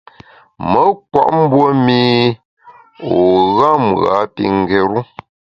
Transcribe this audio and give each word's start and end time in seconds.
Me 0.69 0.81
nkwet 0.91 1.27
mbue 1.41 1.69
mî 1.85 2.03
u 3.13 3.15
gham 3.57 3.83
ghâ 4.01 4.17
pi 4.33 4.45
ngéru. 4.59 4.99